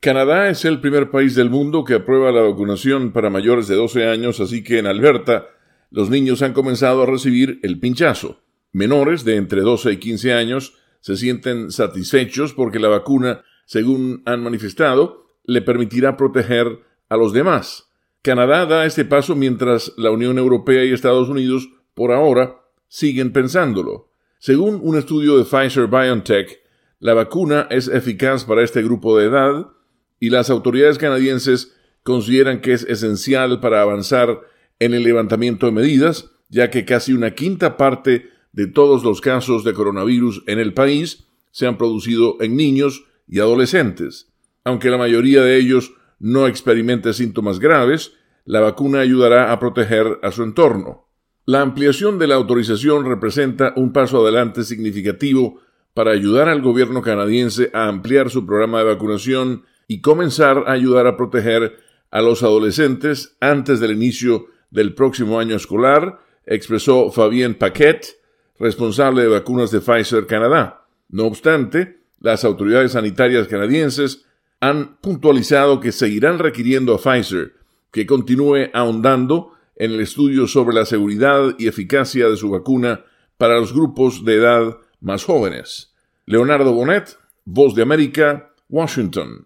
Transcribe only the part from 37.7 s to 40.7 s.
parte de todos los casos de coronavirus en